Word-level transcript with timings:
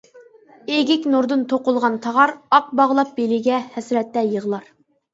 ‹‹ئېگىك 0.71 1.05
نۇردىن 1.15 1.43
توقۇلغان 1.53 2.01
تاغار›› 2.07 2.35
ئاق 2.59 2.75
باغلاپ 2.83 3.15
بېلىگە، 3.23 3.63
ھەسرەتتە 3.79 4.29
يىغلار. 4.35 4.71